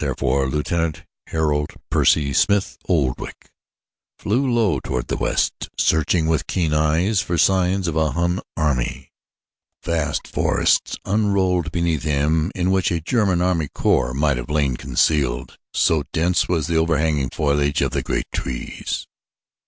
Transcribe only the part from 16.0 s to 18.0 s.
dense was the overhanging foliage of